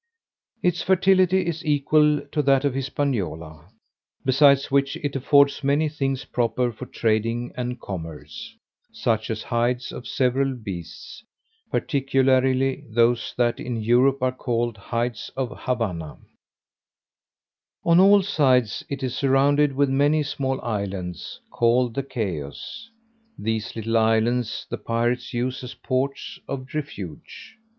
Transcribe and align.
Its 0.63 0.81
fertility 0.81 1.45
is 1.45 1.63
equal 1.63 2.21
to 2.31 2.41
that 2.41 2.65
of 2.65 2.73
Hispaniola; 2.73 3.69
besides 4.25 4.71
which, 4.71 4.95
it 4.95 5.15
affords 5.15 5.63
many 5.63 5.87
things 5.89 6.25
proper 6.25 6.71
for 6.71 6.87
trading 6.87 7.53
and 7.55 7.79
commerce; 7.79 8.55
such 8.91 9.29
as 9.29 9.43
hides 9.43 9.91
of 9.91 10.07
several 10.07 10.55
beasts, 10.55 11.23
particularly 11.69 12.83
those 12.89 13.35
that 13.37 13.59
in 13.59 13.79
Europe 13.79 14.23
are 14.23 14.31
called 14.31 14.75
hides 14.75 15.29
of 15.37 15.51
Havanna. 15.55 16.17
On 17.85 17.99
all 17.99 18.23
sides 18.23 18.83
it 18.89 19.03
is 19.03 19.15
surrounded 19.15 19.73
with 19.75 19.87
many 19.91 20.23
small 20.23 20.59
islands, 20.61 21.39
called 21.51 21.93
the 21.93 22.01
Cayos: 22.01 22.89
these 23.37 23.75
little 23.75 23.99
islands 23.99 24.65
the 24.67 24.79
pirates 24.79 25.31
use 25.31 25.63
as 25.63 25.75
ports 25.75 26.39
of 26.47 26.73
refuge. 26.73 27.55